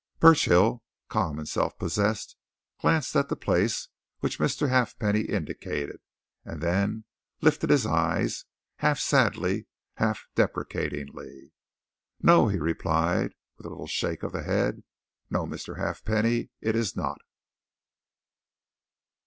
Burchill, 0.19 0.81
calm 1.09 1.37
and 1.37 1.47
self 1.47 1.77
possessed, 1.77 2.35
glanced 2.79 3.15
at 3.15 3.29
the 3.29 3.35
place 3.35 3.89
which 4.19 4.39
Mr. 4.39 4.67
Halfpenny 4.67 5.21
indicated, 5.25 5.99
and 6.43 6.59
then 6.59 7.03
lifted 7.39 7.69
his 7.69 7.85
eyes, 7.85 8.45
half 8.77 8.97
sadly, 8.97 9.67
half 9.97 10.25
deprecatingly. 10.33 11.53
"No!" 12.19 12.47
he 12.47 12.57
replied, 12.57 13.35
with 13.57 13.67
a 13.67 13.69
little 13.69 13.85
shake 13.85 14.23
of 14.23 14.31
the 14.31 14.41
head; 14.41 14.81
"No, 15.29 15.45
Mr. 15.45 15.77
Halfpenny, 15.77 16.49
it 16.61 16.75
is 16.75 16.97
not!" 16.97 17.21